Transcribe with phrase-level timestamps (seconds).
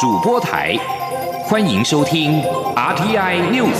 [0.00, 0.76] 主播台，
[1.42, 2.40] 欢迎收听
[2.76, 3.74] RTI News。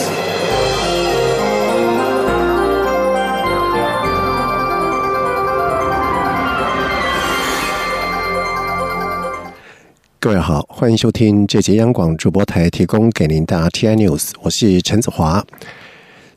[10.18, 15.44] 各位好，欢迎收听这节央广主播台提供给您的 RTI News，我是陈子华。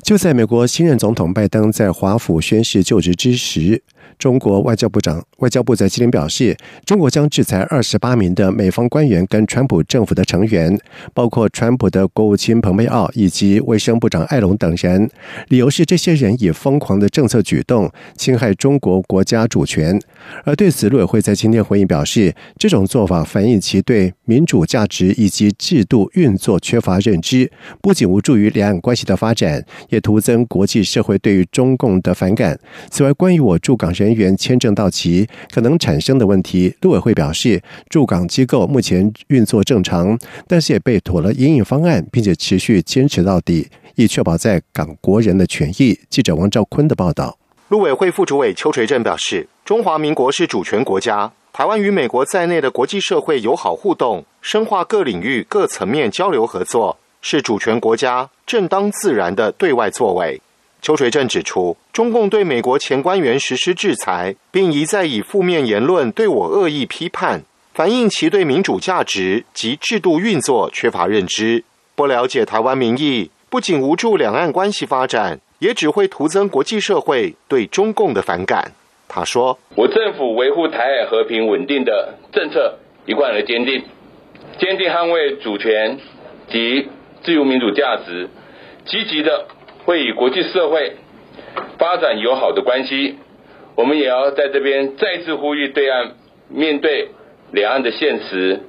[0.04, 3.82] 就在美国新任总统拜登在华府宣誓就职之时。
[4.20, 10.76] 中国外交部长外交部在今天表示，中国将制裁二十八名的美方官员跟川普政府的成员，
[11.14, 15.08] 包括川普的国务卿蓬佩奥以及卫生部长艾隆等人。
[15.50, 20.00] 理由是这些人以疯狂的政策举动侵害中国国家主权。
[20.44, 27.52] 而对此，陆委会在今天回应表示，这种做法反映其对民主价值以及制度运作缺乏认知，
[27.82, 32.60] 不仅无助于两岸关系的发展，也徒增国际社会对于中共的反感。
[32.90, 33.92] 此外，关于我驻港。
[33.92, 46.00] 人员签证到期可能产生的问题，陆委会表示，驻港机构目前运作正常，但是也被妥了应应方案，并且持续坚持到底，以确保在港国人的权益。
[46.10, 47.38] 记者王兆坤的报道。
[47.70, 60.42] 陆委会副主委邱垂正表示，中华民国是主权国家，台湾与美国在内的国际社会友好互动，深化各领域各层面交流合作，是主权国家正当自然的对外作为。
[60.82, 71.64] 邱垂正指出，中共对美国前官员实施制裁，并一再以负面言论对我恶意批判，反映其对民主价值及制度运作缺乏认知，
[71.96, 78.72] 不了解台湾民意，不仅无助两岸关系发展，也只会徒增国际社会对中共的反感。
[79.08, 83.84] 他说：“我政府维护台海和平稳定的政策一贯而坚定，
[84.58, 86.00] 坚定捍卫主权
[86.50, 86.88] 及
[87.24, 88.28] 自由民主价值，
[88.88, 89.46] 积极的。”
[89.86, 90.94] 会与国际社会
[91.78, 93.18] 发展友好的关系，
[93.76, 96.12] 我们也要在这边再次呼吁对岸
[96.50, 97.10] 面对
[97.52, 98.62] 两岸的现实，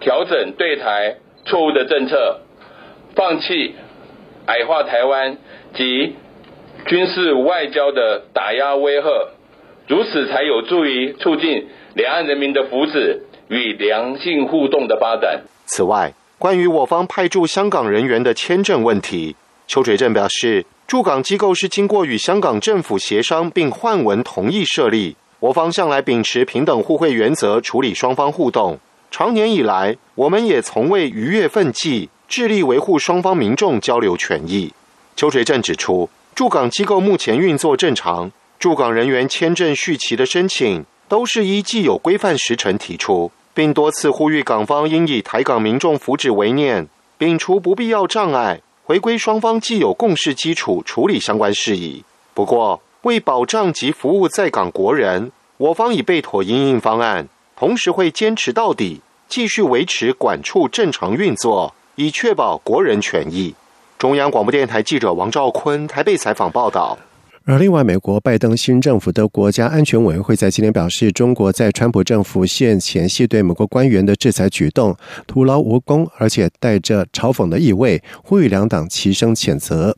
[0.00, 2.40] 调整对台错误的政策，
[3.14, 3.74] 放弃
[4.46, 5.36] 矮化台湾
[5.74, 6.16] 及
[6.86, 9.28] 军事外交的打压威吓，
[9.86, 15.42] 如此才有助于促进两岸人民的福祉与良性互动的发展。
[15.66, 19.36] 此外，关于我方派驻香港人员的签证问题。
[19.66, 25.16] 邱垂正表示，驻港机构是经过与香港政府协商并换文同意设立。
[25.40, 28.78] 我方向来秉持平等互惠原则处理双方互动，
[29.10, 34.72] 长年以来，我们也从未逾越分际，致力维护双方民众交流权益。
[35.16, 46.88] 邱垂正指出，驻港机构目前运作正常，驻港人员签证续期的申请都是依既有规范时程提出，并多次呼吁港方应以台港民众福祉为念，
[47.18, 48.60] 摒除不必要障碍。
[48.86, 52.04] 回归双方既有共识基础处理相关事宜。
[52.34, 63.54] 不过，为保障及服务在港国人，我方已备妥应应方案，同时会坚持到底，继续维持管处正常运作，以确保国人权益。
[63.96, 66.98] 中央广播电台记者王兆坤台北采访报道。
[67.46, 74.96] 而另外，美国拜登新政府的国家安全委员会在今天表示，中国在川普政府现前夕对美国官员的制裁举动
[75.26, 79.94] 徒劳无功，而且带着嘲讽的意味，呼吁两党齐声谴责。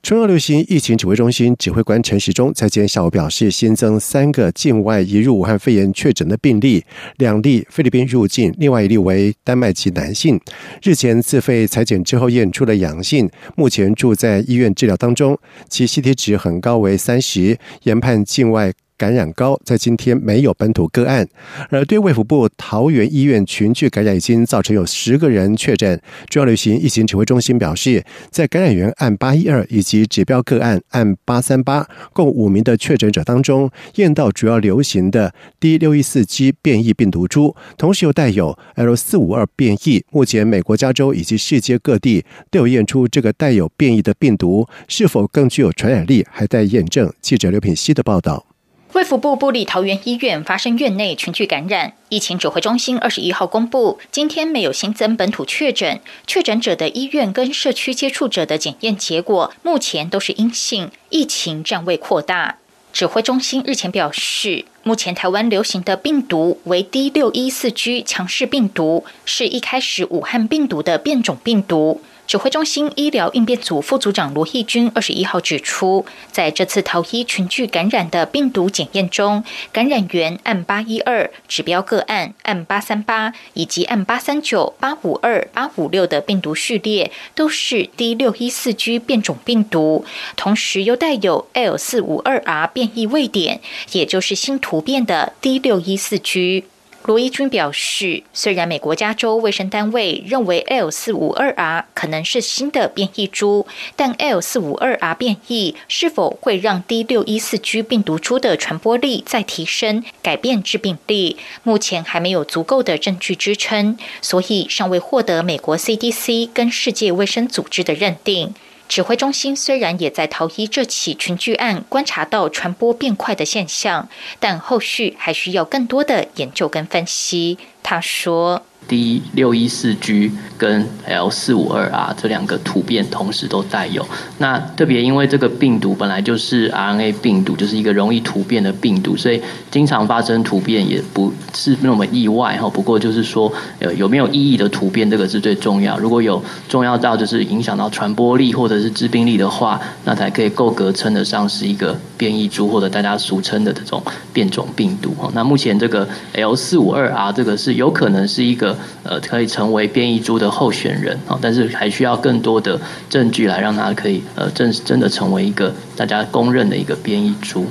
[0.00, 6.82] 中央流行疫情指挥中心指挥官陈时中在今天下午表示，新增三个境外移入武汉肺炎确诊的病例，
[7.16, 10.40] 两例菲律宾入境，另外一例为丹麦籍男性，
[10.82, 15.38] 日前自费裁剪之后验出了阳性，目前住在医院治疗当中，
[15.68, 18.72] 其 CT 值很高为三十，研判境外。
[18.98, 21.26] 感染高，在今天没有本土个案，
[21.70, 25.98] 而对卫福部桃园医院群聚感染已经造成有十个人确诊。
[26.28, 40.04] 中央流行疫情指挥中心表示，在感染源按八一二以及指标个案按八三八共五名的确诊者当中，验到主要流行的 D 六一四 G 变异病毒株，同时又带有 L 四五二变异。
[40.10, 47.12] 目前美国加州以及世界各地都有验出这个带有变异的病毒是否更具有传染力，还在验证。
[47.20, 48.57] 记者刘品希的报道。
[48.98, 62.56] 卫福部布里桃园医院发生院内群聚感染，疫情指挥中心二十一号公布，今天没有新增本土确诊，确诊者的医院跟社区接触者的检验结果目前都是阴性，疫情暂未扩大。
[62.92, 72.00] 指挥中心日前表示，目前台湾流行的病毒为 D 六一四 G 强势病毒，是一开始武汉病毒的变种病毒。
[72.28, 79.42] 指挥中心医疗应变组副组长罗义军二十一号指出，在这次逃医群聚感染的病毒检验中，
[79.72, 90.04] 感染源按八一二，指标个案按八三八，以及按八三九、八五二、八五六的病毒序列都是 D 六一四 G 变种病毒，
[90.36, 96.64] 同时又带有 L 四五二 R 变异位点，也就是新突变的 D 六一四 G。
[97.08, 103.66] 罗伊军表示，虽然美国加州卫生单位认为 L 四五二 R 可能是新的变异株，
[103.96, 118.54] 但 L 四五二 R 变异是否会让 D 六一四 G 病毒株的传播力再提升、改变致病力，目前还没有足够的证据支撑，所以尚未获得美国 CDC 跟世界卫生组织的认定。
[118.88, 124.08] 指挥中心虽然也在逃逸这起群聚案观察到传播变快的现象，
[124.40, 127.58] 但后续还需要更多的研究跟分析。
[127.82, 128.62] 他说。
[128.86, 134.06] D 六一四 G 跟 L 四五二 R 这两个突变同时都带有，
[134.38, 142.66] 那特别因为这个病毒本来就是 RNA 病毒，就是一个容易突变的病毒，所以经常发生突变也不是那么意外哈。
[142.70, 145.98] 不过就是说，呃，有没有意义的突变，这个是最重要。
[145.98, 154.02] 如果有重要到就是影响到传播力或者是致病力的话，那才可以够格称得上是一个变异株或者大家俗称的这种
[154.32, 155.30] 变种病毒哈。
[155.34, 158.67] 那目前这个 L 四五二 R 这个是有可能是一个。
[159.04, 167.66] 呃，可以成为变异株的候选人啊，但是还需要更多的证据来让它可以呃真真的成为一个大家公认的一个变异株。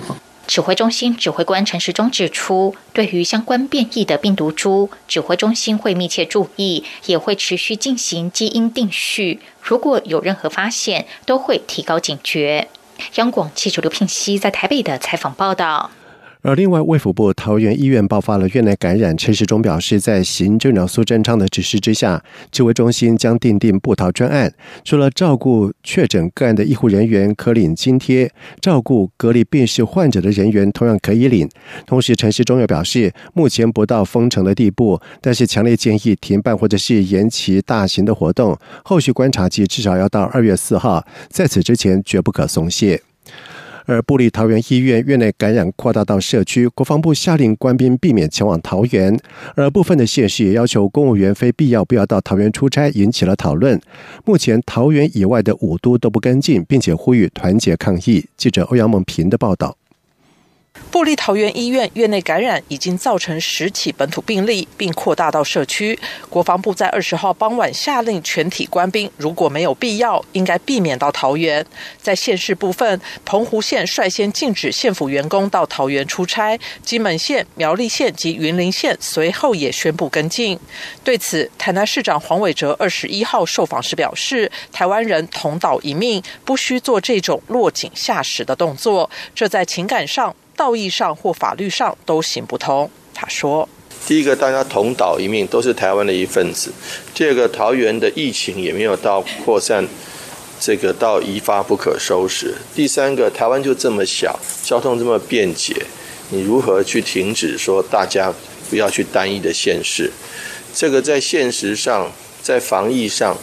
[0.48, 9.42] 指挥中心指挥官陈时中指出，对于相关变异的病毒株，指挥中心会密切注意，也会持续进行基因定序。
[9.62, 12.70] 如果有任何发现，都会提高警觉。
[13.16, 15.92] 央广记者刘聘熙在台北的采访报道。
[16.48, 19.18] 而另外，卫福部桃园医院爆发了院内感染。
[19.18, 22.24] 陈时中表示，在行政长苏贞昌的指示之下，
[22.54, 24.54] 指挥中心将订定布桃专案，
[24.86, 31.50] 除了照顾确诊个案的医护人员可领津贴，照顾隔离病逝患者的人员同样可以领。
[31.86, 43.02] 同时，陈时中又表示，目前不到封城的地步，但是强烈建议停办或者是延期大型的活动，后续观察期至少要到二月四号，在此之前绝不可松懈。
[43.88, 49.18] 而布里桃园医院院内感染扩大到社区，国防部下令官兵避免前往桃园，
[49.56, 53.82] 而部分的县市也要求公务员非必要不要到桃园出差，引起了讨论。
[54.26, 58.24] 目前桃园以外的五都都不跟进，并且呼吁团结抗疫。
[58.36, 59.76] 记者欧阳梦平的报道。
[60.90, 66.00] 布利桃园医院院内感染已经造成十起本土病例，并扩大到社区。
[66.30, 71.64] 国防部在二十号傍晚下令全体官兵，如果没有必要，应该避免到桃园。
[72.02, 80.58] 在县市部分，澎湖县率先禁止县府员工到桃园出差，金门县、苗栗县及云林县随后也宣布跟进。
[81.04, 89.10] 对此，台南市长黄伟哲二十一号受访时表示：“台湾人同岛一命，不需做这种落井下石的动作。
[89.36, 92.90] 这在情感上。”道义上或法律上都行不通。
[93.14, 93.70] 他说
[94.06, 96.72] ：“第一个，大家同岛一命，都是台湾的一份子；
[97.14, 99.88] 第二个，桃园的疫情也没有到扩散，
[100.60, 105.86] 这个到一发不可收拾；第三个，台湾就这么小，交通这么便捷，
[106.32, 108.34] 你如何去停止说大家
[108.70, 110.12] 不要去单一的县市？
[110.74, 112.12] 这个在现实上，
[112.42, 113.38] 在防疫上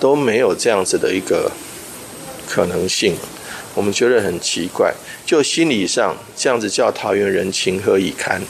[0.00, 1.52] 都没有这样子的一个
[2.48, 3.14] 可能性。”
[3.76, 8.42] 我们觉得很奇怪，就心理上这样子叫桃园人情何以堪？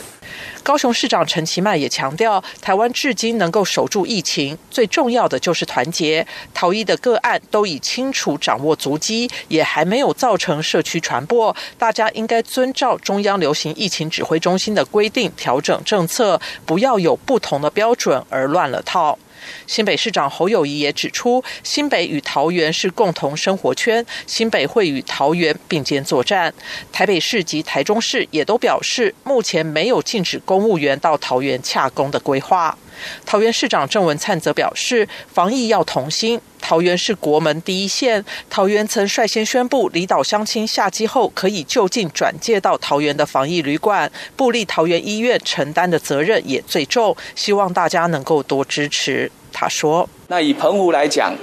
[0.62, 6.26] 高雄市长陈其迈也强调，台湾至今能够守住疫情，最重要的就是团结。
[6.54, 11.54] 逃逸的个案都已清楚掌握足迹，也还没有造成社区传播。
[11.76, 19.18] 大家应该遵照中央流行疫情指挥中心的规定调整政策，不要有不同的标准而乱了套。
[19.66, 26.52] 新北市长侯友谊也指出，新北与桃园是共同生活圈，新北会与桃园并肩作战。
[26.92, 32.76] 台北市及台中市也都表示，目前没有禁止公务员到桃园洽公的规划。
[33.24, 38.24] 桃园市长郑文灿则表示，防疫要同心，桃园是国门第一线。
[38.48, 49.30] 桃园曾率先宣布，离岛乡亲下机后可以就近转介到桃园的防疫旅馆，布立桃园医院承担的责任也最重，希望大家能够多支持。
[49.52, 51.34] 他说：“那以澎湖来讲，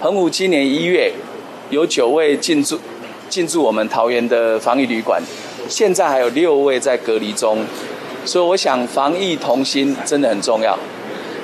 [0.00, 1.12] 澎湖今年一月
[1.70, 2.78] 有九位进驻
[3.28, 5.20] 进驻我们桃园的防疫旅馆，
[5.68, 7.64] 现在还有六位在隔离中，
[8.24, 10.78] 所以我想防疫同心真的很重要。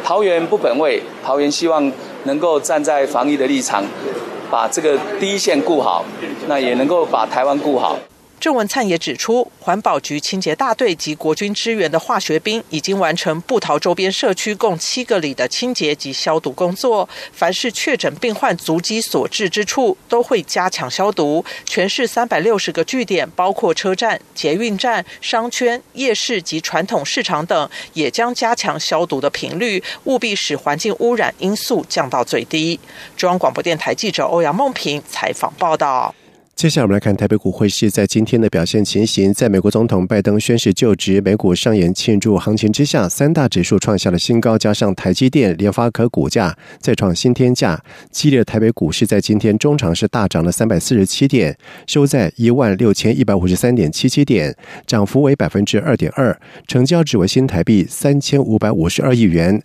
[0.04, 1.90] 桃园不本位，桃园希望
[2.24, 3.84] 能够站在防疫的立场，
[4.50, 6.04] 把这个第一线顾好，
[6.48, 7.96] 那也能够把台湾顾好。”
[8.42, 17.08] 郑文灿也指出，环保局清洁大队及国军支援的化学兵已经完成布桃周边社区共七个里的清洁及消毒工作。
[17.32, 21.44] 凡是确诊病患足迹所至之处，都会加强消毒。
[21.64, 32.80] 全市三百六十个据点，包括车站、捷运站、商圈、夜市及传统市场等，也将加强消毒的频率，务必使环境污染因素降到最低。
[33.16, 36.12] 中央广播电台记者欧阳梦平采访报道。
[36.62, 39.34] 接下来我们来看台北股汇市在今天的表现情形。
[39.34, 54.54] 在美国总统拜登宣誓就职、美股上演庆祝行情之下，三大指数创下了新高，加上台积电、联发科股价再创新天价，激烈的台北股市在今天中场是大涨了三百四十七点，收在一万六千一百五十三点七七点，
[54.86, 59.60] 涨幅为百分之二点二，成交值为新台币三千五百五十二亿元。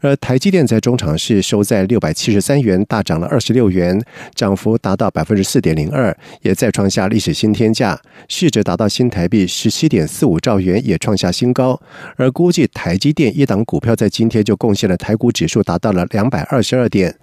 [0.00, 4.02] 而台积电在中场是收在六百七十三元，大涨了二十六元，
[4.34, 6.12] 涨幅达到百分之四点零二。
[6.42, 11.80] 也再创下历史新天价，市值达到新台币十七点四五兆元，也创下新高。
[12.16, 17.14] 而估计台积电一档股票在今天就贡献了台股指数达到了两百二十二点，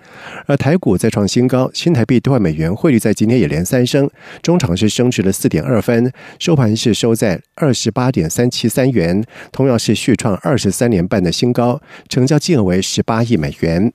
[0.45, 4.09] 而台股再创新高，新台币兑换美元汇率在今天也连三升，
[4.41, 13.91] 中场是升值了四点二分，收盘是收在二十八点三七三元，同样是续创二十三年半的新高，成交金额为十八亿美元。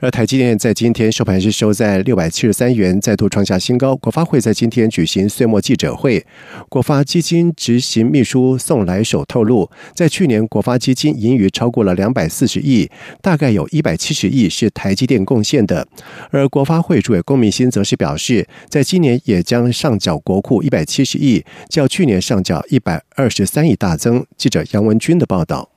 [0.00, 3.96] 而台积电在今天收盘是收在六百七十三元，再度创下新高。
[3.96, 6.24] 国发会在今天举行岁末记者会，
[6.68, 12.90] 国发基金执行秘书宋来守透露，在去年国发基金盈余超过了两百四十亿，
[13.22, 15.86] 大概有一百七十亿是台积电贡献的。
[16.30, 24.24] 而国发会主委龚明鑫则是表示，在今年也将上缴国库一百七十亿，较去年上缴一百二十三亿大增。
[24.36, 25.73] 记者杨文军的报道。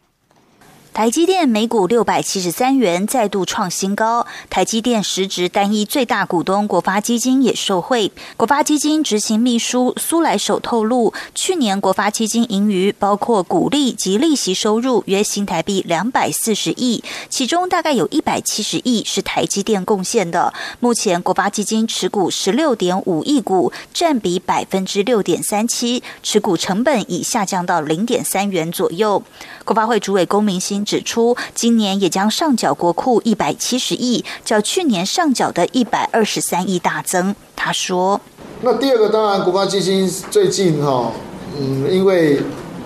[0.98, 8.12] 台积电每股六百七十三元再度创新高，台积电实值单一最大股东国发基金也受惠。
[8.36, 20.52] 国发基金执行秘书苏来守透露，去年国发基金盈余包括股利及利息收入约新台币两百四十亿，其中大概有一百七十亿是台积电贡献的。
[20.80, 29.22] 目前国发基金持股十六点五亿股，占比百分之六点三七，持股成本已下降到零点三元左右。
[29.64, 37.36] 国发会主委龚明鑫指出，今年也将上缴国库一百七十亿，较去年上缴的一百二十三亿大增。
[37.58, 38.22] 他说
[38.64, 41.12] ：“那第二个当然，国发基金最近哈，
[41.60, 42.40] 嗯，因为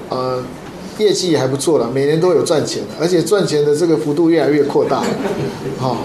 [0.09, 0.43] 呃
[0.97, 5.03] 业绩还不错了，每年都有赚钱，而且赚钱的这个幅度越来越扩大，
[5.79, 5.95] 哈，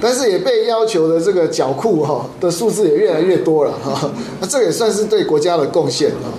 [0.00, 6.32] 但是也被要求的这个缴库哈的数字也越来越多了哈，那这也算是对国家的贡献哈，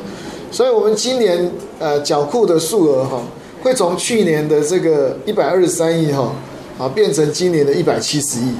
[0.52, 3.22] 所以我们今年呃缴库的数额哈。”
[3.62, 6.34] 会从去年的这个一百二十三亿哈
[6.78, 8.54] 啊，变成今年的一百七十亿。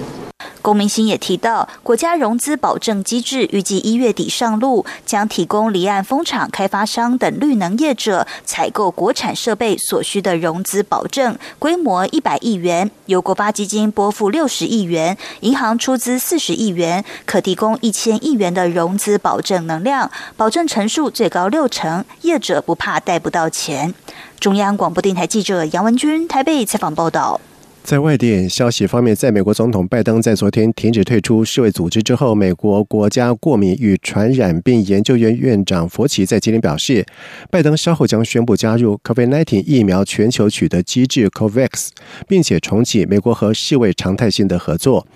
[0.62, 23.94] 龚明鑫也提到，国家融资保证机制预计一月底上路，将提供离岸风场开发商等绿能业者采购国产设备所需的融资保证，规模一百亿元，由国发基金拨付六十亿元，银行出资四十亿元，可提供一千亿元的融资保证能量，保证成数最高六成，业者不怕贷不到钱。
[24.40, 27.40] 中央广播电台记者杨文君台北采访报道。
[27.90, 37.04] 在外电消息方面，在美国总统拜登在昨天停止退出世卫组织之后，美国国家过敏与传染病研究院院长佛奇在今天表示，
[37.50, 41.90] 拜登稍后将宣布加入 COVID-19 疫苗全球取得机制 COVAX，
[42.28, 45.08] 并且重启美国和世卫常态性的合作。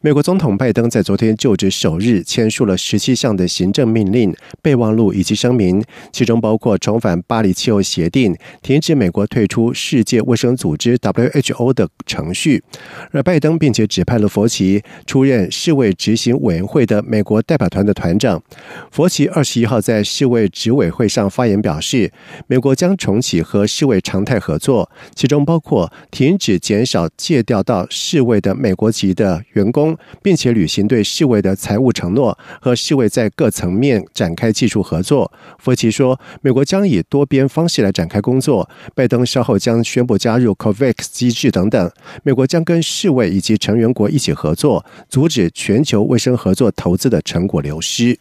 [0.00, 5.80] 美国总统拜登在昨天就职首日签署了十七项的行政命令、备忘录以及声明，
[6.10, 11.88] 其中包括重返巴黎气候协定、停止美国退出世界卫生组织 WHO 的。
[12.16, 12.62] 程序，
[13.10, 18.42] 而拜登并且指派了佛奇出任世卫执行委员会的美国代表团的团长。
[18.90, 22.10] 佛奇二十一号在世卫执委会上发言表示，
[22.46, 35.30] 美国将重启和世卫常态合作，其中包括停止减少借调到世卫的美国籍的员工，并且履行对世卫的财务承诺，和世卫在各层面展开技术合作。
[35.58, 38.68] 佛奇说，美国将以多边方式来展开工作。
[38.94, 41.90] 拜登稍后将宣布加入 COVAX 机制等等。
[42.22, 48.18] 美国将跟世卫以及成员国一起合作，阻止全球卫生合作投资的成果流失。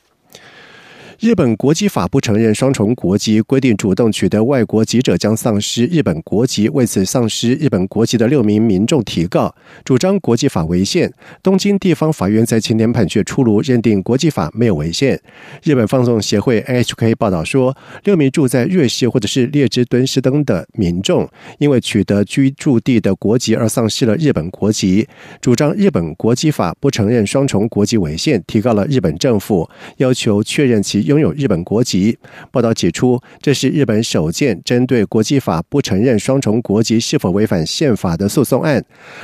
[1.20, 6.68] 日本国籍法不承认双重国籍，规定主动取得外国籍者将丧失日本国籍。
[6.68, 9.56] 为此，丧失日本国籍的六名民众提告，
[9.86, 11.14] 主张国际法违宪。
[11.42, 15.18] 东京地方法院在今天判决出炉，认定国际法没有违宪。
[15.64, 21.30] 日本放送协会 NHK 报道说，六名住在瑞士或者是列支敦士登的民众，
[21.60, 25.08] 因为取得居住地的国籍而丧失了日本国籍，
[25.40, 31.06] 主张日本国籍法不承认双重国籍违宪，提告了日本政府，要求确认其。
[31.16, 32.18] 拥有日本国籍。
[32.52, 38.84] 报道指出，这是日本首件针对国际法不承认双重国籍是否违反宪法的诉讼案。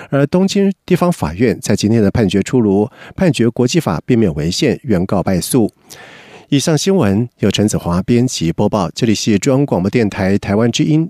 [0.09, 5.69] 而东京地方法院在今天的判决出炉，判决国际法并没有违宪，原告败诉。
[6.47, 11.09] 以上新闻由陈子华编辑播报，这里是中央广播电台台湾之音。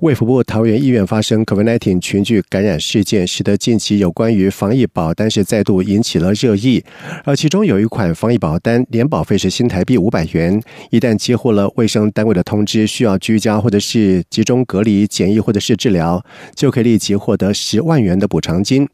[0.00, 6.84] 卫福部桃园医院发生 COVID-19 群聚感染事件，使得近期有关于防疫保单是再度引起了热议。
[7.24, 16.22] 而其中有一款防疫保单，年保费是新台币五百元，一旦接获了卫生单位的通知，需要居家或者是集中隔离检疫或者是治疗，
[16.54, 18.86] 就可以立即获得十万元的补偿金。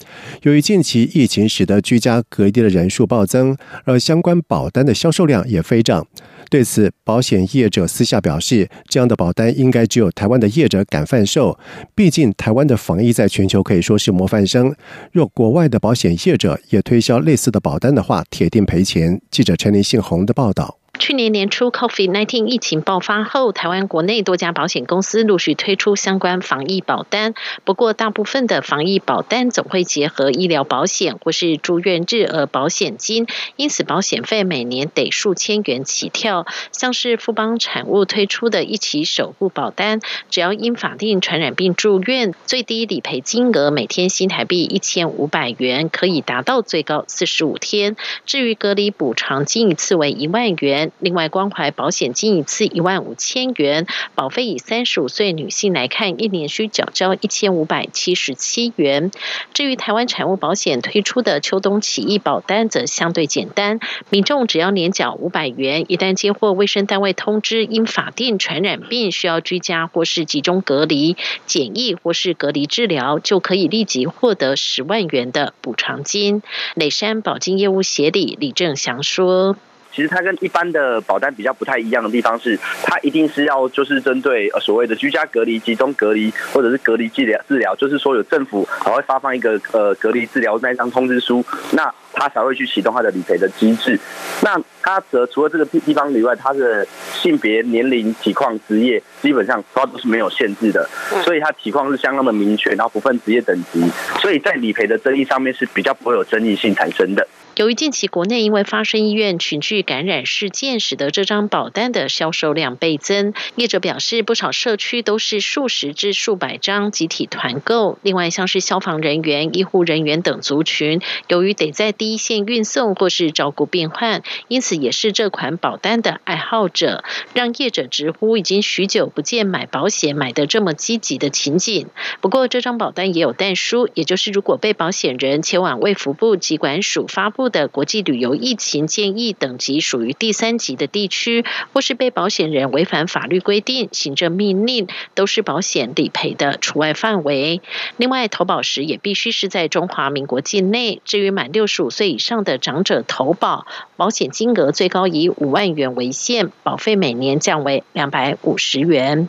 [0.43, 6.07] 由于近期疫情使得居家隔离的人数暴增，而相关保单的销售量也飞涨。
[6.51, 11.59] 对此，保险业者私下表示，这样的保单应该只有台湾的业者敢贩售。
[11.95, 14.75] 毕竟，台湾的防疫在全球可以说是模范生。
[15.13, 19.19] 若国外的保险业者也推销类似的保单的话，铁定赔钱。
[19.31, 20.82] 记者陈林信宏的报道。
[20.99, 27.35] 去年年初，COVID-19 疫情爆发后，台湾国内多家保险公司陆续推出相关防疫保单。
[27.65, 36.47] 不过，大部分的防疫保单总会结合医疗保险或是住院日额保险金，因此保险费每年得数千元起跳。
[36.71, 47.97] 像是富邦产物推出的一起守护保单，只要因法定传染病住院，最低理赔金额每天新台币一千五百元，可以达到最高四十五天。
[48.25, 50.82] 至于隔离补偿金一次为一万元。
[50.99, 59.11] 另外，关怀保险金一次一万五千元，保费以三十五岁女性来看，一年需缴交一千五百七十七元。
[59.53, 63.79] 至于台湾产物保险推出的秋冬起义保单，则相对简单，
[64.11, 76.43] 民众只要年缴五百元，一旦接获卫生单位通知，因法定传染病需要居家或是集中隔离检疫或是隔离治疗，就可以立即获得十万元的补偿金。
[76.75, 79.57] 磊山保金业务协理李正祥说。
[79.93, 93.99] 其实它跟一般的保单比较不太一样的地方是，它一定是要就是针对呃所谓的居家隔离、集中隔离或者是隔离治疗治疗，就是说有政府还会发放一个呃隔离治疗那一张通知书，那它才会去启动它的理赔的机制。
[94.41, 100.89] 那它则除了这个地地方以外，它的性别、年龄、体况、职业基本上它都是没有限制的，
[101.23, 103.83] 所以它体况是相当的明确，然后不分职业等级，
[104.21, 107.27] 所以在理赔的争议上面是比较不会有争议性产生的。
[107.57, 113.35] 由于近期国内因为发生医院群聚感染事件，使得这张保单的销售量倍增。
[113.57, 117.99] 业者表示，不少社区都是数十至数百张集体团购。
[118.01, 131.89] 另外，像是消防人员、医护人员等族群，由于得在第一线运送或是照顾病患，因此也是这款保单的爱好者，让业者直呼已经许久不见买保险买的这么积极的情景。
[132.23, 137.42] 不过，这张保单也有但书，也就是如果被保险人前往卫福部疾管署发布。
[137.49, 147.61] 的国际旅游疫情建议等级属于第三级的地区，或是被保险人违反法律规定、行政命令，都是保险理赔的除外范围。
[147.97, 151.01] 另外，投保时也必须是在中华民国境内。
[151.05, 159.29] 至于满六十五岁以上的长者投保，保险金额最高以五万元为限，保费每年降为两百五十元。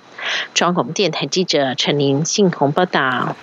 [0.54, 3.36] 中央广播电台记者陈琳信鸿报道。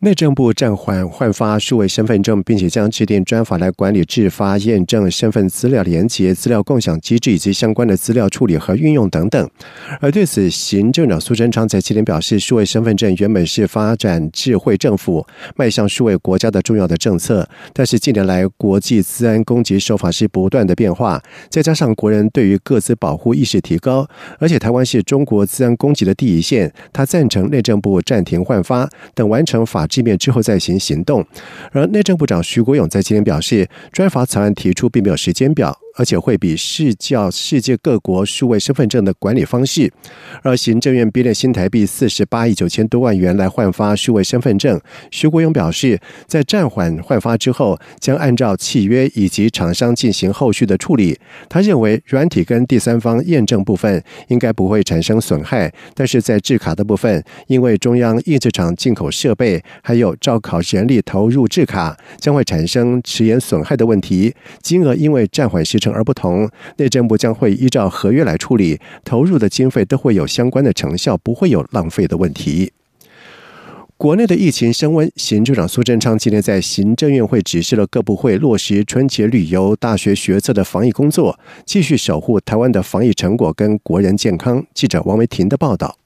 [0.00, 9.50] 内政部暂缓换发数位身份证，并且将制定专法来管理制发、验证身份资料连接、资料共享机制以及相关的资料处理和运用等等。
[10.00, 24.08] 而对此，行政长苏贞昌在今天表示，数位身份证原本是发展智慧政府、迈向数位国家的重要的政策，但是近年来国际治安攻击手法是不断的变化，再加上国人对于各自保护意识提高，
[24.38, 29.87] 而且台湾是中国治安攻击的第一线，他赞成内政部暂停换发，等完成法。
[29.88, 31.26] 见面之后再行行动，
[31.72, 35.76] 而内政部长徐国勇在今天表示，专法草案提出并没有时间表。
[35.98, 39.92] 而且会比世教世界各国数位身份证的管理方式，
[40.42, 44.80] 而行政院编列新台币四十八亿九千多万元来换发数位身份证。
[45.10, 51.18] 徐国勇表示，在暂缓换发之后，将按照契约以及厂商进行后续的处理。
[51.48, 64.32] 他认为，软体跟第三方验证部分应该不会产生损害，但是在制卡的部分，因为中央印制厂进口设备还有招考人力投入制卡，将会产生迟延损害的问题，
[64.62, 65.87] 金额因为暂缓时程。
[65.90, 72.72] 而不同，内政部将会依照合约来处理，投入的经费都会有相关的成效，不会有浪费的问题。
[73.96, 84.64] 国内的疫情升温，行政长苏贞昌今天在行政院会指示了各部会落实春节旅游、大学学测的防疫工作，继续守护台湾的防疫成果跟国人健康。
[84.72, 85.96] 记者王维婷的报道。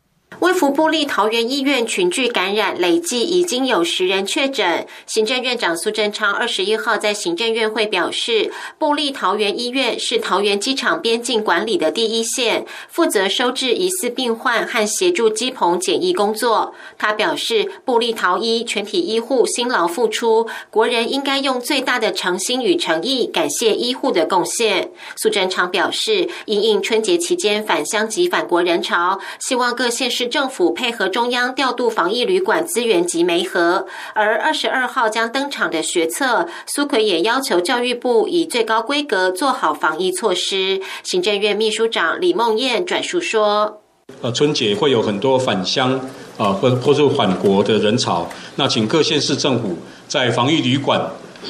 [0.62, 4.87] 福布利桃园医院群聚感染，累计已经有十人确诊。
[5.07, 16.72] 行政院长苏贞昌二十一号在行政院会表示，布利桃园医院是桃园机场边境管理的第一线，负责收治疑似病患和协助机棚检疫工作。
[16.96, 24.92] 他表示，布利桃医全体医护辛劳付出，国人应该用最大的诚心与诚意感谢医护的贡献。
[25.16, 33.86] 苏贞昌表示，因应春节期间返乡及返国人潮，希望各县市政府府配合中央调度防疫旅馆资源及媒合。
[34.14, 40.80] 而二十二号将登场的学测，苏奎也要求教育部以最高规格做好防疫措施。
[41.02, 43.80] 行政院秘书长李梦燕转述说
[44.20, 45.98] ：“呃，春节会有很多返乡
[46.36, 51.00] 啊，或或是返国的人潮，那请各县市政府在防疫旅馆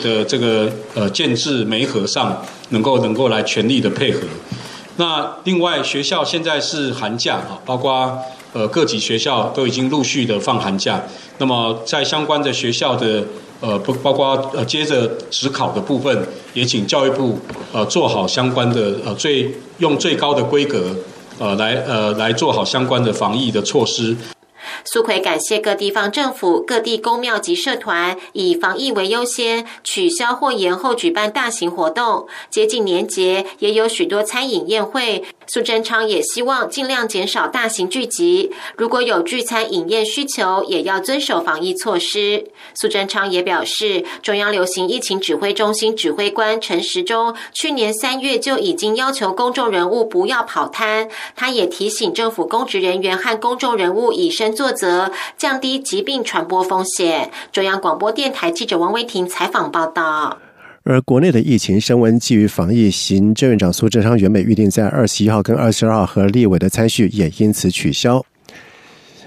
[0.03, 4.21] 的这个呃建制媒合上，能够能够来全力的配合。
[4.97, 8.19] 那另外学校现在是寒假啊，包括。”
[8.53, 11.03] 呃，各级学校都已经陆续的放寒假，
[11.39, 13.25] 那么在相关的学校的
[13.61, 17.39] 呃不包括呃接着职考的部分，也请教育部
[17.73, 20.95] 呃做好相关的呃最用最高的规格
[21.39, 24.15] 呃来呃来做好相关的防疫的措施。
[24.85, 32.27] 苏奎感谢各地方政府、各地公庙及社团以防疫为优先，取消或延后举办大型活动。
[32.51, 35.25] 接近年节，也有许多餐饮宴会。
[35.47, 42.47] 苏贞昌也希望尽量减少大型聚集，如果有聚餐饮宴需求，也要遵守防疫措施。
[42.75, 57.33] 苏贞昌也表示，中央流行疫情指挥中心指挥官陈时中去年三月就已经要求公众人物不要跑摊，他也提醒政府公职人员和公众人物以身作作则，降低疾病传播风险。
[57.51, 60.39] 中央广播电台记者王威婷采访报道。
[60.85, 68.25] 而国内的疫情升温，基于防疫，行政院长苏贞昌原本预定在二十一号跟二十二号和立委的参叙也因此取消。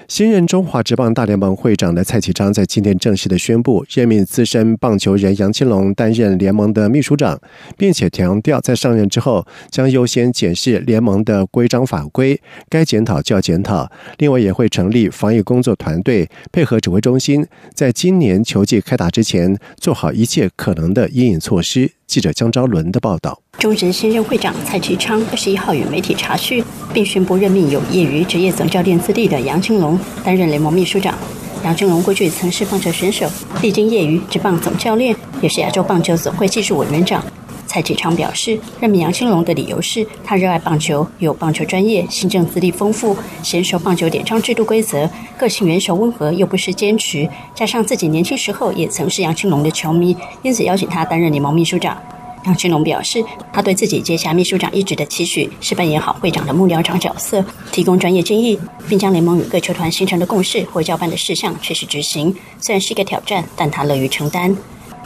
[0.08, 7.40] 新任中华职棒大联盟会长的蔡启章在今天正式的宣布任命资深棒球人杨青龙担任联盟的秘书长，
[7.76, 12.40] 并且强调在上任之后将优先检视联盟的规章法规，
[12.70, 13.92] 该检讨就要检讨。
[14.20, 21.92] 另外也会成立防疫工作团队，配合指挥中心，在今年球季开打之前做好一切可能的阴影措施。
[22.08, 23.40] 记者江昭伦的报道。
[23.58, 26.64] 中职新任会长蔡其昌二十一号与媒体查叙，
[26.94, 31.16] 并宣布任命有业余职业总教练资历的杨青龙担任联盟秘书长。
[31.64, 33.28] 杨青龙过去曾是棒球选手，
[33.62, 37.24] 历经业余职棒总教练，也是亚洲棒球总会技术委员长。
[37.68, 51.98] 蔡启昌表示，任命杨青龙的理由是他热爱棒球，有棒球专业，行政资历丰富，娴熟棒球典章制度规则，个性圆熟温和又不失坚持，加上自己年轻时候也曾是杨青龙的球迷，因此邀请他担任联盟秘书长。
[52.46, 62.36] 杨青龙表示，他对自己接下秘书长一职的期许是扮演好会长的幕僚长角色，提供专业建议，并将联盟与各球团形成的共识或交办的事项确实执行。
[62.62, 64.56] 虽然是一个挑战，但他乐于承担。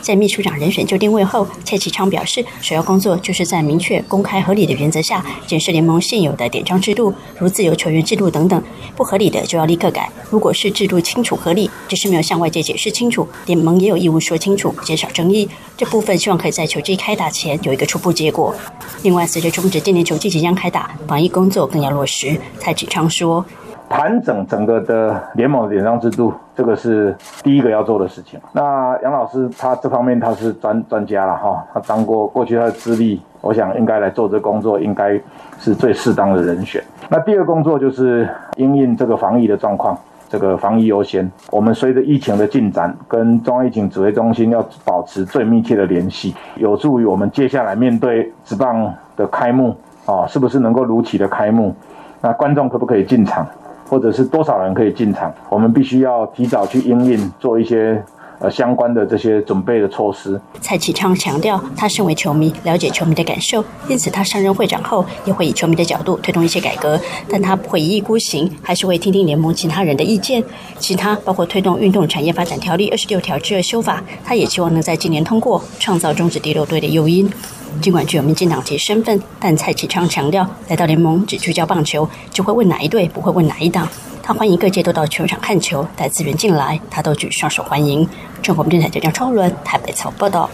[0.01, 8.63] 在秘书长人选就定位后，蔡启昌表示，首要工作就是在明确、公开、合理的原则下，检视联盟现有的典章制度，如自由球员制度等等，
[8.95, 10.09] 不合理的就要立刻改。
[10.29, 15.49] 如果是制度清楚合理，只是没有向外界解释清楚，联盟也有义务说清楚，减少争议。
[15.77, 18.55] 这部分希望可以在球季开打前有一个初步结果。
[19.03, 22.39] 另外，随着中职今年球季即将开打，防疫工作更要落实。
[22.59, 23.45] 蔡启昌说。
[23.89, 28.39] 盘整整个的联盟的典章制度，这个是第一个要做的事情。
[28.53, 35.19] 那杨老师他这方面他是专专家了哈，他当过过去他的资历，我想应该来做这工作，应该
[35.57, 36.81] 是最适当的人选。
[37.09, 39.97] 那第二工作就是因应这个防疫的状况，
[40.29, 41.29] 这个防疫优先。
[41.49, 49.75] 我们随着疫情的进展，跟中央疫情指挥中心要保持最密切的联系，有助于我们接下来面对职棒的开幕
[50.05, 51.73] 啊，是不是能够如期的开幕？
[52.21, 53.47] 那观众可不可以进场？
[53.89, 55.33] 或者是多少人可以进场？
[55.49, 58.01] 我们必须要提早去应应，做一些
[58.37, 60.39] 呃相关的这些准备的措施。
[60.61, 66.99] 蔡启昌强调，他身为球迷，了解球迷的感受，因此他上任会长后，也会以球迷的角度推动一些改革。
[67.27, 70.43] 但他不会一意孤行，还是会听听联盟其他人的意见。
[70.77, 77.27] 其他包括推动运动产业发展条例二十六条之二修法，他也希望能在今年通过，创造终止第六队的诱因。
[77.81, 83.87] 尽管具有民进党籍身份，但蔡启昌强调，来到联盟只聚焦棒球，只会问哪一队，不会问哪一党。
[84.21, 88.07] 他欢迎各界都到球场看球，带资源进来，他都举双手欢迎。
[88.41, 90.49] 中国电台记者超伦台北草报道。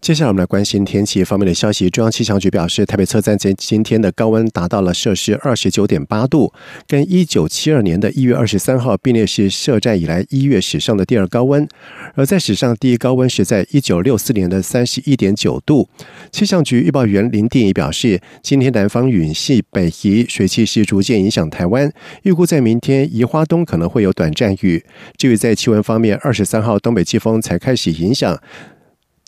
[0.00, 1.90] 接下来我们来关心天气方面的消息。
[1.90, 6.52] 中央气象局表示，台北车站在今天的高温达到了摄氏二十九点八度，
[6.86, 11.68] 跟一九七二年的一月二十三号并列是设站以来一月史上的第二高温。
[12.14, 15.88] 而在史上第一高温是在一九六四年的三十一点九度。
[16.30, 24.82] 气象局预报员林定仪表示，今天南方云系北移，水汽是逐渐影响台湾，预估在明天宜花东可能会有短暂雨。
[25.16, 28.40] 至于在气温方面，二十三号东北季风才开始影响。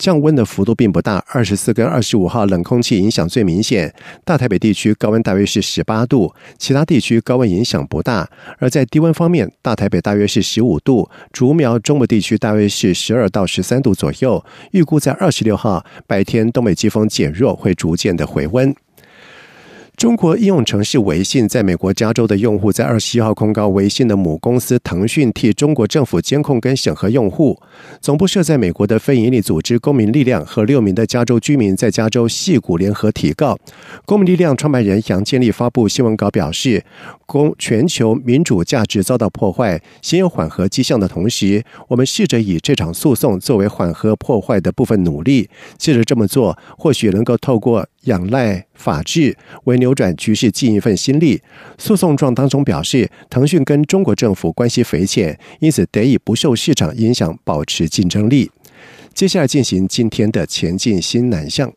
[0.00, 3.94] 降温的幅度并不大，二十四跟二十五号冷空气影响最明显。
[4.24, 8.26] 大台北地区高温大约是十八度，其他地区高温影响不大。
[8.58, 14.42] 而在低温方面，大台北大约是十五度，竹苗中部地区大约是十二到十三度左右。
[14.70, 18.74] 预估在二十六号白天，东北季风减弱，会逐渐的回温。
[20.00, 27.60] 中国应用程式微信在美国加州的用户在二十一号控告微信的母公司腾讯替中国政府监控跟审核用户。
[28.00, 33.58] 总部设在美国的非营利组织公民力量和六名的加州居民在加州戏谷联合提告。
[34.06, 36.82] 公民力量创办人杨建立发布新闻稿表示，
[37.26, 45.50] 公全球民主价值遭到破坏，鲜有缓和迹象的同时，我们试着以这场诉讼作为缓和破坏的部分努力。
[45.76, 47.86] 借着这么做，或许能够透过。
[48.04, 51.40] 仰赖法治为扭转局势尽一份心力。
[51.78, 58.50] 诉讼状当中表示，腾讯跟中国政府关系匪浅，因此得以不受市场影响，保持竞争力。
[59.12, 61.72] 接下来进行今天的前进新南向。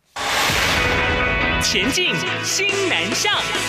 [1.61, 3.62] 前进新南向。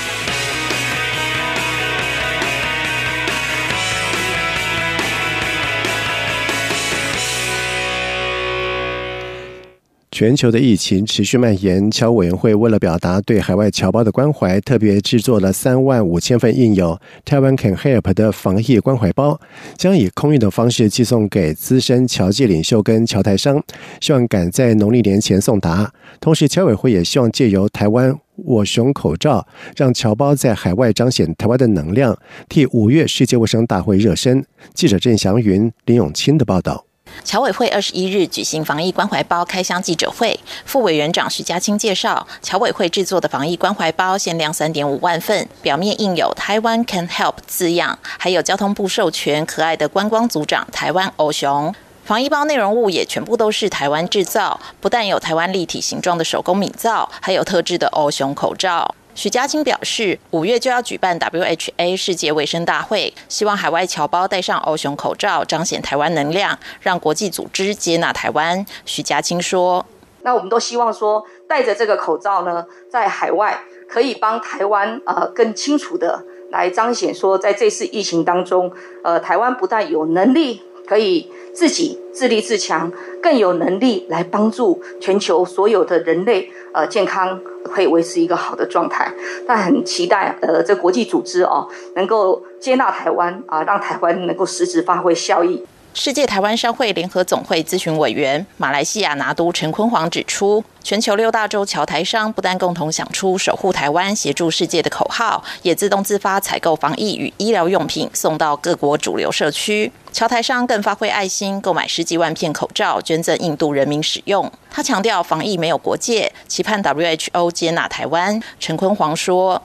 [10.14, 19.40] 全球的疫情持续蔓延，侨委员会为了表达对海外侨胞的关怀，特别制作了三万五千份印有 “Taiwan Can Help” 的防疫关怀包，
[19.76, 23.60] 将以空运的方式寄送给资深侨界领袖跟侨台商，
[24.00, 25.92] 希望赶在农历年前送达。
[26.20, 29.44] 同时，侨委会也希望借由台湾我熊口罩，
[29.76, 32.16] 让侨胞在海外彰显台湾的能量，
[32.48, 34.46] 替五月世界卫生大会热身。
[34.74, 36.84] 记者郑祥云、林永清的报道。
[37.22, 51.74] 侨委会二十一日举行防疫关怀包开箱记者会，副委员长徐家清介绍，侨委会制作的防疫关怀包限量三点五万份，表面印有“台湾 Can Help” 字样，还有交通部授权可爱的观光组长台湾欧熊。
[52.04, 58.94] 防疫包内容物也全部都是台湾制造，不但有台湾立体形状的手工米皂，还有特制的欧熊口罩。
[59.14, 68.66] 许家清表示，五月就要举办 WHA 世界卫生大会，希望海外侨胞戴上欧熊口罩，彰显台湾能量，让国际组织接纳台湾。
[68.84, 69.86] 许家清说
[70.22, 78.72] ：“那我们都希望说，戴着这个口罩呢，在海外可以帮台湾呃更清楚的来彰显说，在这次疫情当中，
[79.04, 82.92] 呃，台湾不但有能力可以自己自立自强，
[83.22, 89.10] 更有能力来帮助全球所有的人类呃健康。”可以维持一个好的状态，
[89.46, 91.66] 但很期待呃，这国际组织哦
[91.96, 95.64] 能够接纳台湾啊，让台湾能够实质发挥效益。
[95.96, 109.92] 世界台湾商会联合总会咨询委员、马来西亚拿督陈坤煌指出，全球六大洲侨台商不但共同想出守护台湾、协助世界的口号，也自动自发采购防疫与医疗用品，送到各国主流社区。
[110.12, 114.50] 侨台商更发挥爱心，购买十几万片口罩，捐赠印度人民使用。
[114.68, 118.42] 他强调，防疫没有国界，期盼 WHO 接纳台湾。
[118.58, 119.62] 陈坤煌说：“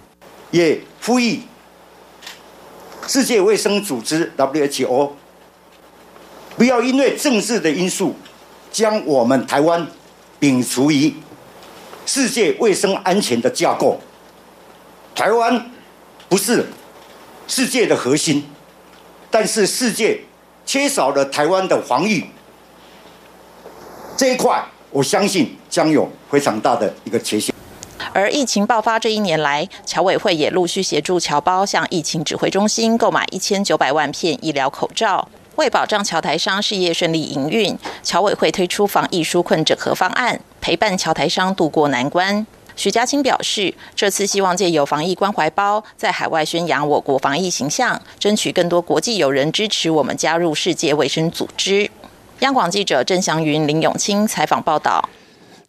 [0.51, 1.41] 也呼吁
[3.07, 5.09] 世界卫生组织 WHO。”
[6.59, 8.13] 不要因为政治的因素，
[8.69, 9.87] 将我们台湾
[10.41, 11.15] 摒除于
[12.05, 13.97] 世界卫生安全的架构。
[15.15, 15.71] 台湾
[16.27, 16.67] 不是
[17.47, 18.43] 世界的核心，
[19.31, 20.19] 但是世界
[20.65, 22.25] 缺少了台湾的防御
[24.17, 27.55] 这一块，我相信将有非常大的一个缺陷。
[28.11, 35.29] 而疫情爆发这一年来，侨委会也陆续协助侨胞向疫情指挥中心购买一千九百万片医疗口罩。
[35.59, 42.47] 为保障侨台商事业顺利营运，侨委会推出防疫纾困整合方案，陪伴侨台商渡过难关。
[42.77, 51.91] 徐家清表示，这次希望借由防疫关怀包，在海外宣扬我国防疫形象，争取更多国际友人支持我们加入世界卫生组织。
[52.39, 55.09] 央广记者郑祥云、林永清采访报道。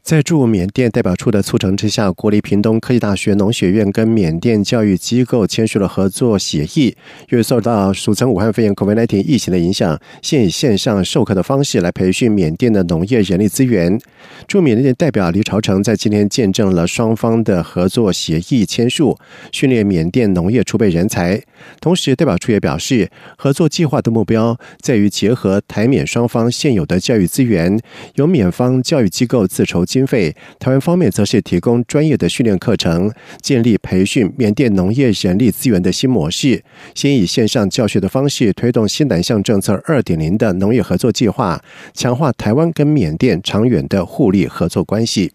[0.03, 6.97] 在驻缅甸代表处的促成之下，国立屏东科技大学农学院跟缅甸教育机构签署了合作协议。
[7.29, 14.01] 由于受到俗称武汉肺炎 （COVID-19） 疫情的影响，现以线上授课的方式来培训缅甸的农业人力资源。
[14.49, 19.19] 驻缅甸代表黎朝成在今天见证了双方的合作协议签署，
[19.53, 21.41] 训练缅甸农业储备人才。
[21.79, 27.79] 同时，代表处也表示，合作计划的目标在于结合台缅双方现有的教育资源，
[28.15, 29.85] 由缅方教育机构自筹。
[29.91, 36.63] 经费，台湾方面则是提供专业的训练课程，建立培训缅甸农业人力资源的新模式。
[36.95, 41.61] 先以线上教学的方式推动新南向政策二点零的农业合作计划，
[41.93, 45.33] 强化台湾跟缅甸长远的互利合作关系。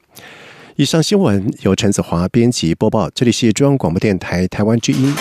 [0.78, 5.14] 以上新闻由陈子华编辑播报，这里是中央广播电台台湾之音。